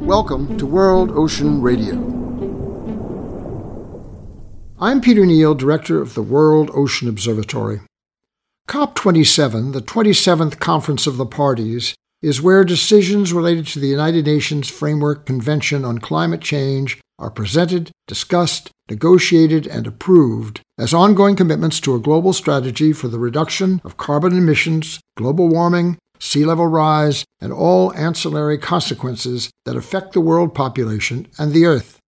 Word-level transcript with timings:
Welcome 0.00 0.56
to 0.56 0.64
World 0.64 1.10
Ocean 1.10 1.60
Radio. 1.60 1.96
I'm 4.78 5.02
Peter 5.02 5.26
Neill, 5.26 5.54
Director 5.54 6.00
of 6.00 6.14
the 6.14 6.22
World 6.22 6.70
Ocean 6.72 7.10
Observatory. 7.10 7.82
COP27, 8.68 9.74
the 9.74 9.82
27th 9.82 10.60
Conference 10.60 11.06
of 11.06 11.18
the 11.18 11.26
Parties, 11.26 11.94
is 12.22 12.40
where 12.40 12.64
decisions 12.64 13.34
related 13.34 13.66
to 13.66 13.78
the 13.78 13.88
United 13.88 14.24
Nations 14.24 14.70
Framework 14.70 15.26
Convention 15.26 15.84
on 15.84 15.98
Climate 15.98 16.40
Change 16.40 16.98
are 17.18 17.30
presented, 17.30 17.90
discussed, 18.06 18.70
negotiated, 18.88 19.66
and 19.66 19.86
approved 19.86 20.62
as 20.78 20.94
ongoing 20.94 21.36
commitments 21.36 21.80
to 21.80 21.94
a 21.94 22.00
global 22.00 22.32
strategy 22.32 22.94
for 22.94 23.08
the 23.08 23.18
reduction 23.18 23.82
of 23.84 23.98
carbon 23.98 24.38
emissions, 24.38 25.00
global 25.18 25.50
warming, 25.50 25.98
sea 26.20 26.44
level 26.44 26.66
rise, 26.66 27.24
and 27.40 27.52
all 27.52 27.92
ancillary 27.94 28.58
consequences 28.58 29.50
that 29.64 29.76
affect 29.76 30.12
the 30.12 30.20
world 30.20 30.54
population 30.54 31.26
and 31.38 31.52
the 31.52 31.66
Earth. 31.66 31.98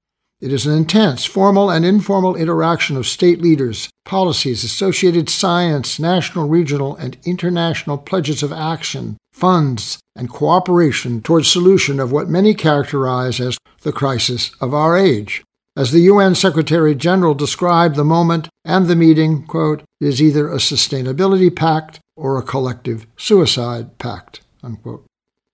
It 0.41 0.53
is 0.53 0.67
an 0.67 0.77
intense, 0.77 1.25
formal, 1.25 1.71
and 1.71 1.85
informal 1.85 2.35
interaction 2.35 2.97
of 2.97 3.07
state 3.07 3.41
leaders, 3.41 3.89
policies, 4.05 4.65
associated 4.65 5.31
science, 5.31 6.01
national, 6.01 6.49
regional, 6.49 6.97
and 6.97 7.17
international 7.25 7.97
pledges 7.97 8.43
of 8.43 8.53
action, 8.53 9.17
funds, 9.33 10.01
and 10.17 10.29
cooperation 10.29 11.23
towards 11.23 11.49
solution 11.49 12.01
of 12.01 12.11
what 12.11 12.29
many 12.29 12.55
characterize 12.55 13.41
as 13.41 13.57
the 13.83 13.93
crisis 13.93 14.51
of 14.61 14.75
our 14.75 14.97
age. 14.97 15.45
As 15.77 15.93
the 15.93 16.01
UN 16.01 16.35
Secretary 16.35 16.95
General 16.95 17.35
described 17.35 17.95
the 17.95 18.05
moment 18.05 18.49
and 18.65 18.89
the 18.89 18.97
meeting, 18.97 19.47
quote, 19.47 19.85
is 20.01 20.21
either 20.21 20.49
a 20.49 20.57
sustainability 20.57 21.55
pact 21.55 22.01
or 22.17 22.39
a 22.39 22.43
collective 22.43 23.07
suicide 23.17 23.99
pact. 23.99 24.41
Unquote. 24.63 25.05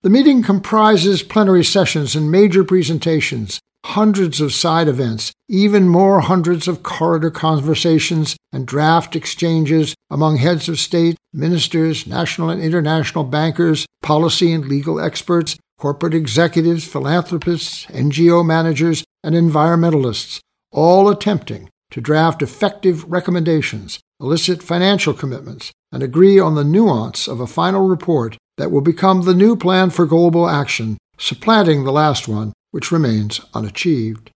The 0.01 0.09
meeting 0.09 0.43
comprises 0.43 1.23
plenary 1.23 1.63
sessions 1.63 2.15
and 2.15 2.31
major 2.31 2.63
presentations, 2.63 3.59
hundreds 3.85 4.39
of 4.39 4.53
side 4.53 4.87
events, 4.87 5.33
even 5.49 5.89
more 5.89 6.21
hundreds 6.21 6.67
of 6.67 6.83
corridor 6.83 7.31
conversations 7.31 8.37
and 8.53 8.65
draft 8.65 9.15
exchanges 9.15 9.95
among 10.09 10.37
heads 10.37 10.69
of 10.69 10.79
state, 10.79 11.17
ministers, 11.33 12.07
national 12.07 12.49
and 12.49 12.61
international 12.61 13.23
bankers, 13.23 13.85
policy 14.01 14.53
and 14.53 14.65
legal 14.65 14.99
experts, 14.99 15.57
corporate 15.77 16.13
executives, 16.13 16.85
philanthropists, 16.85 17.85
NGO 17.87 18.45
managers, 18.45 19.03
and 19.23 19.35
environmentalists, 19.35 20.39
all 20.71 21.09
attempting 21.09 21.69
to 21.91 22.01
draft 22.01 22.41
effective 22.41 23.09
recommendations, 23.09 23.99
elicit 24.19 24.61
financial 24.61 25.13
commitments, 25.13 25.71
and 25.91 26.03
agree 26.03 26.39
on 26.39 26.55
the 26.55 26.63
nuance 26.63 27.27
of 27.27 27.39
a 27.39 27.47
final 27.47 27.87
report 27.87 28.37
that 28.57 28.71
will 28.71 28.81
become 28.81 29.21
the 29.21 29.33
new 29.33 29.55
plan 29.55 29.89
for 29.89 30.05
global 30.05 30.49
action, 30.49 30.97
supplanting 31.17 31.83
the 31.83 31.91
last 31.91 32.27
one, 32.27 32.53
which 32.71 32.91
remains 32.91 33.39
unachieved. 33.53 34.29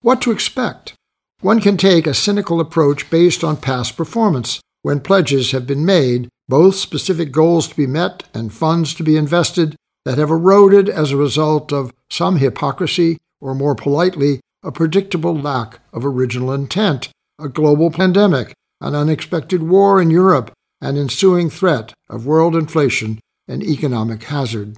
What 0.00 0.20
to 0.22 0.30
expect? 0.30 0.94
One 1.40 1.60
can 1.60 1.76
take 1.76 2.06
a 2.06 2.14
cynical 2.14 2.60
approach 2.60 3.10
based 3.10 3.44
on 3.44 3.58
past 3.58 3.96
performance 3.96 4.60
when 4.82 5.00
pledges 5.00 5.52
have 5.52 5.66
been 5.66 5.84
made, 5.84 6.28
both 6.48 6.74
specific 6.74 7.30
goals 7.30 7.68
to 7.68 7.76
be 7.76 7.86
met 7.86 8.24
and 8.32 8.52
funds 8.52 8.94
to 8.94 9.02
be 9.02 9.16
invested, 9.16 9.76
that 10.04 10.18
have 10.18 10.30
eroded 10.30 10.88
as 10.88 11.12
a 11.12 11.16
result 11.16 11.72
of 11.72 11.92
some 12.10 12.36
hypocrisy, 12.36 13.18
or 13.40 13.54
more 13.54 13.74
politely, 13.74 14.40
a 14.64 14.72
predictable 14.72 15.36
lack 15.36 15.80
of 15.92 16.06
original 16.06 16.52
intent, 16.52 17.10
a 17.38 17.48
global 17.48 17.90
pandemic, 17.90 18.54
an 18.80 18.94
unexpected 18.94 19.62
war 19.62 20.00
in 20.00 20.10
Europe, 20.10 20.52
an 20.80 20.96
ensuing 20.96 21.50
threat 21.50 21.92
of 22.08 22.26
world 22.26 22.54
inflation 22.54 23.18
and 23.48 23.62
economic 23.62 24.22
hazard. 24.24 24.76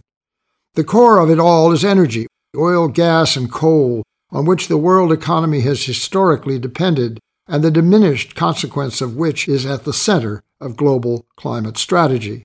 The 0.74 0.84
core 0.84 1.18
of 1.18 1.30
it 1.30 1.38
all 1.38 1.72
is 1.72 1.84
energy, 1.84 2.26
oil, 2.56 2.88
gas, 2.88 3.36
and 3.36 3.50
coal, 3.50 4.02
on 4.30 4.46
which 4.46 4.68
the 4.68 4.78
world 4.78 5.12
economy 5.12 5.60
has 5.60 5.84
historically 5.84 6.58
depended, 6.58 7.18
and 7.48 7.64
the 7.64 7.70
diminished 7.70 8.34
consequence 8.34 9.00
of 9.00 9.16
which 9.16 9.48
is 9.48 9.66
at 9.66 9.84
the 9.84 9.92
center 9.92 10.40
of 10.60 10.76
global 10.76 11.26
climate 11.36 11.76
strategy. 11.76 12.44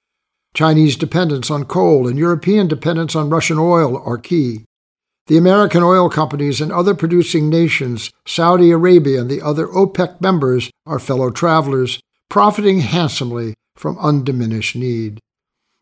Chinese 0.55 0.95
dependence 0.95 1.51
on 1.51 1.65
coal 1.65 2.07
and 2.07 2.17
European 2.17 2.67
dependence 2.67 3.15
on 3.15 3.29
Russian 3.29 3.59
oil 3.59 4.01
are 4.03 4.17
key. 4.17 4.63
The 5.27 5.37
American 5.37 5.81
oil 5.81 6.07
companies 6.07 6.61
and 6.61 6.71
other 6.71 6.93
producing 6.93 7.49
nations, 7.49 8.11
Saudi 8.27 8.69
Arabia 8.69 9.21
and 9.21 9.29
the 9.29 9.41
other 9.41 9.65
OPEC 9.65 10.21
members, 10.21 10.69
are 10.85 10.99
fellow 10.99 11.31
travelers, 11.31 11.99
profiting 12.29 12.81
handsomely 12.81 13.55
from 13.75 13.97
undiminished 13.97 14.75
need. 14.75 15.19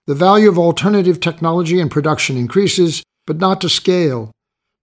The 0.07 0.15
value 0.15 0.47
of 0.47 0.57
alternative 0.57 1.19
technology 1.19 1.81
and 1.81 1.91
production 1.91 2.37
increases, 2.37 3.03
but 3.27 3.37
not 3.37 3.59
to 3.61 3.69
scale. 3.69 4.31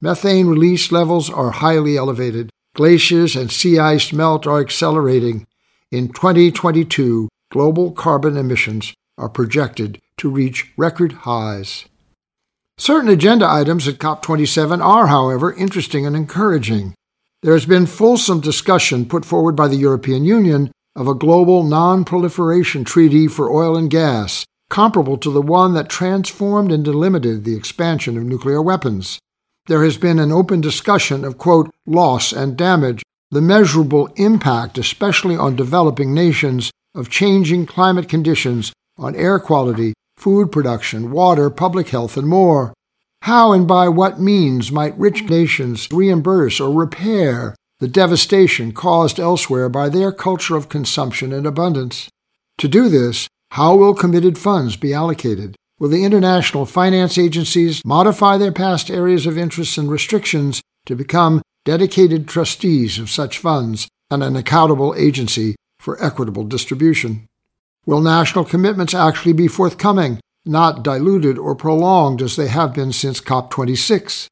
Methane 0.03 0.49
release 0.49 0.93
levels 0.93 1.31
are 1.31 1.53
highly 1.53 1.97
elevated. 1.97 2.51
Glaciers 2.75 3.37
and 3.37 3.51
sea 3.51 3.79
ice 3.79 4.13
melt 4.13 4.47
are 4.47 4.61
accelerating. 4.61 5.47
In 5.91 6.09
2022, 6.09 7.29
global 7.51 7.93
carbon 7.93 8.37
emissions 8.37 8.93
are 9.17 9.29
projected 9.31 10.01
to 10.19 10.31
reach 10.31 10.71
record 10.77 11.13
highs. 11.13 11.87
Certain 12.81 13.11
agenda 13.11 13.47
items 13.47 13.87
at 13.87 13.99
COP27 13.99 14.83
are, 14.83 15.09
however, 15.09 15.53
interesting 15.53 16.07
and 16.07 16.17
encouraging. 16.17 16.95
There 17.43 17.53
has 17.53 17.67
been 17.67 17.85
fulsome 17.85 18.41
discussion 18.41 19.05
put 19.05 19.27
forward 19.27 19.55
by 19.55 19.69
the 19.69 19.77
European 19.77 20.25
Union 20.25 20.73
of 20.97 21.07
a 21.07 21.15
global 21.15 21.63
non 21.63 22.07
proliferation 22.07 22.85
treaty 22.85 23.29
for 23.29 23.51
oil 23.51 23.77
and 23.77 23.91
gas, 23.91 24.47
comparable 24.71 25.19
to 25.19 25.31
the 25.31 25.43
one 25.43 25.75
that 25.75 25.91
transformed 25.91 26.73
and 26.73 26.83
delimited 26.83 27.45
the 27.45 27.55
expansion 27.55 28.17
of 28.17 28.25
nuclear 28.25 28.63
weapons. 28.63 29.19
There 29.67 29.85
has 29.85 29.99
been 29.99 30.19
an 30.19 30.33
open 30.33 30.63
discussion 30.63 31.23
of, 31.23 31.37
quote, 31.37 31.71
loss 31.85 32.33
and 32.33 32.57
damage, 32.57 33.03
the 33.31 33.43
measurable 33.43 34.09
impact, 34.17 34.79
especially 34.79 35.37
on 35.37 35.55
developing 35.55 36.15
nations, 36.15 36.71
of 36.95 37.11
changing 37.11 37.67
climate 37.67 38.09
conditions 38.09 38.73
on 38.97 39.15
air 39.17 39.39
quality, 39.39 39.93
food 40.21 40.53
production, 40.53 41.11
water, 41.11 41.49
public 41.49 41.89
health, 41.89 42.17
and 42.17 42.29
more. 42.29 42.75
How 43.23 43.53
and 43.53 43.67
by 43.67 43.89
what 43.89 44.21
means 44.21 44.71
might 44.71 44.99
rich 44.99 45.25
nations 45.25 45.89
reimburse 45.91 46.61
or 46.61 46.71
repair 46.71 47.55
the 47.79 47.89
devastation 47.89 48.73
caused 48.73 49.19
elsewhere 49.19 49.71
by 49.71 49.89
their 49.89 50.13
culture 50.13 50.57
of 50.57 50.69
consumption 50.69 51.33
and 51.33 51.47
abundance? 51.47 52.09
To 52.59 52.69
do 52.69 52.91
this, 52.91 53.29
how 53.53 53.75
will 53.77 53.95
committed 53.95 54.37
funds 54.37 54.77
be 54.77 54.93
allocated? 54.93 55.57
Will 55.79 55.89
the 55.89 56.05
international 56.05 56.67
finance 56.67 57.17
agencies 57.17 57.81
modify 57.87 58.37
their 58.37 58.53
past 58.53 58.91
areas 58.91 59.25
of 59.25 59.39
interest 59.39 59.79
and 59.79 59.91
restrictions 59.91 60.61
to 60.85 60.95
become 60.95 61.41
dedicated 61.65 62.29
trustees 62.29 62.99
of 62.99 63.09
such 63.09 63.39
funds 63.39 63.89
and 64.11 64.23
an 64.23 64.37
accountable 64.37 64.95
agency 64.99 65.57
for 65.79 66.03
equitable 66.05 66.45
distribution? 66.45 67.27
Will 67.87 68.03
national 68.03 68.45
commitments 68.45 68.93
actually 68.93 69.33
be 69.33 69.49
forthcoming, 69.49 70.21
not 70.45 70.85
diluted 70.85 71.39
or 71.39 71.55
prolonged 71.55 72.21
as 72.21 72.37
they 72.37 72.49
have 72.49 72.75
been 72.75 72.93
since 72.93 73.21
COP26? 73.21 74.27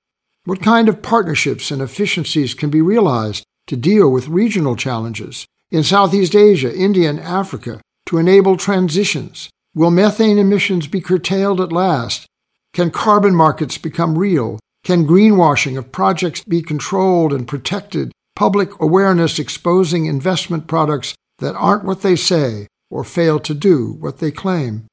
What 0.44 0.62
kind 0.62 0.88
of 0.88 1.02
partnerships 1.02 1.70
and 1.70 1.80
efficiencies 1.80 2.52
can 2.52 2.68
be 2.68 2.82
realized 2.82 3.44
to 3.66 3.76
deal 3.76 4.10
with 4.10 4.28
regional 4.28 4.76
challenges 4.76 5.46
in 5.70 5.82
Southeast 5.82 6.34
Asia, 6.34 6.74
India, 6.74 7.08
and 7.08 7.20
Africa 7.20 7.80
to 8.06 8.18
enable 8.18 8.56
transitions? 8.56 9.48
Will 9.74 9.90
methane 9.90 10.38
emissions 10.38 10.86
be 10.86 11.00
curtailed 11.00 11.60
at 11.60 11.72
last? 11.72 12.26
Can 12.74 12.90
carbon 12.90 13.34
markets 13.34 13.78
become 13.78 14.18
real? 14.18 14.58
Can 14.84 15.06
greenwashing 15.06 15.78
of 15.78 15.90
projects 15.90 16.44
be 16.44 16.62
controlled 16.62 17.32
and 17.32 17.48
protected? 17.48 18.12
Public 18.36 18.78
awareness 18.78 19.38
exposing 19.38 20.04
investment 20.04 20.66
products 20.66 21.14
that 21.38 21.54
aren't 21.54 21.84
what 21.84 22.02
they 22.02 22.14
say 22.14 22.66
or 22.90 23.04
fail 23.04 23.38
to 23.40 23.54
do 23.54 23.96
what 24.00 24.18
they 24.18 24.30
claim. 24.30 24.86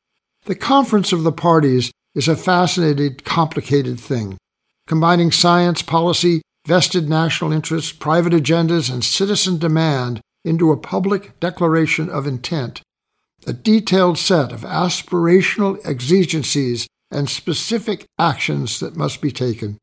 The 0.46 0.56
conference 0.56 1.12
of 1.12 1.24
the 1.24 1.32
parties 1.32 1.92
is 2.14 2.28
a 2.28 2.36
fascinating, 2.36 3.16
complicated 3.24 4.00
thing, 4.00 4.38
combining 4.88 5.32
science, 5.32 5.82
policy, 5.82 6.42
vested 6.68 7.10
national 7.10 7.52
interests, 7.52 7.92
private 7.92 8.34
agendas, 8.34 8.92
and 8.92 9.04
citizen 9.04 9.58
demand 9.58 10.22
into 10.44 10.72
a 10.72 10.78
public 10.78 11.40
declaration 11.40 12.10
of 12.10 12.28
intent 12.28 12.82
a 13.48 13.54
detailed 13.54 14.18
set 14.18 14.52
of 14.52 14.62
aspirational 14.62 15.78
exigencies 15.86 16.88
and 17.12 17.30
specific 17.30 18.06
actions 18.18 18.80
that 18.80 18.96
must 18.96 19.22
be 19.22 19.32
taken. 19.32 19.78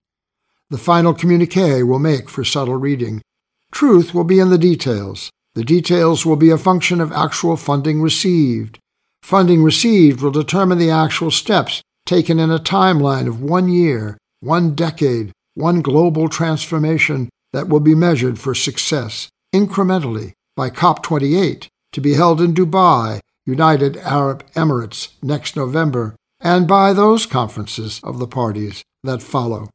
The 0.70 0.78
final 0.78 1.14
communique 1.14 1.82
will 1.82 1.98
make 1.98 2.28
for 2.28 2.44
subtle 2.44 2.76
reading. 2.76 3.22
Truth 3.70 4.14
will 4.14 4.24
be 4.24 4.40
in 4.40 4.50
the 4.50 4.58
details. 4.58 5.30
The 5.54 5.64
details 5.64 6.24
will 6.24 6.36
be 6.36 6.50
a 6.50 6.58
function 6.58 7.00
of 7.00 7.12
actual 7.12 7.56
funding 7.56 8.00
received. 8.00 8.78
Funding 9.22 9.62
received 9.62 10.20
will 10.20 10.30
determine 10.30 10.78
the 10.78 10.90
actual 10.90 11.30
steps 11.30 11.82
taken 12.06 12.38
in 12.38 12.50
a 12.50 12.58
timeline 12.58 13.28
of 13.28 13.42
one 13.42 13.68
year, 13.68 14.16
one 14.40 14.74
decade, 14.74 15.32
one 15.54 15.82
global 15.82 16.28
transformation 16.28 17.28
that 17.52 17.68
will 17.68 17.80
be 17.80 17.94
measured 17.94 18.38
for 18.38 18.54
success 18.54 19.28
incrementally 19.54 20.32
by 20.56 20.70
COP28 20.70 21.68
to 21.92 22.00
be 22.00 22.14
held 22.14 22.40
in 22.40 22.54
Dubai 22.54 23.20
United 23.44 23.96
Arab 23.98 24.44
Emirates 24.54 25.08
next 25.22 25.56
November, 25.56 26.14
and 26.40 26.66
by 26.66 26.92
those 26.92 27.26
conferences 27.26 28.00
of 28.02 28.18
the 28.18 28.26
parties 28.26 28.82
that 29.02 29.22
follow. 29.22 29.68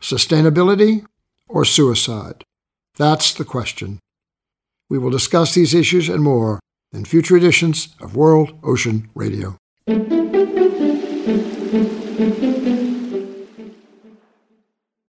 Sustainability 0.00 1.04
or 1.48 1.64
suicide? 1.64 2.44
That's 2.96 3.34
the 3.34 3.44
question. 3.44 3.98
We 4.90 4.98
will 4.98 5.10
discuss 5.10 5.54
these 5.54 5.74
issues 5.74 6.08
and 6.08 6.22
more 6.22 6.60
in 6.92 7.04
future 7.04 7.36
editions 7.36 7.94
of 8.00 8.16
World 8.16 8.58
Ocean 8.62 9.10
Radio. 9.14 9.56